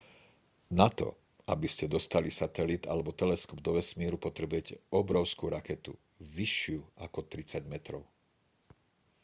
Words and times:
na 0.79 0.87
to 0.99 1.07
aby 1.53 1.67
ste 1.73 1.85
dostali 1.95 2.29
satelit 2.39 2.83
alebo 2.91 3.13
teleskop 3.21 3.57
do 3.65 3.71
vesmíru 3.79 4.17
potrebujete 4.25 4.73
obrovskú 4.99 5.45
raketu 5.57 5.93
vyššiu 6.37 6.79
ako 7.05 7.19
30 7.31 7.69
metrov 7.73 8.01